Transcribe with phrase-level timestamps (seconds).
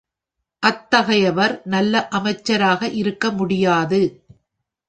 [0.63, 4.01] அத்தகையவர் நல்ல அமைச்சராக இருக்க முடியாது.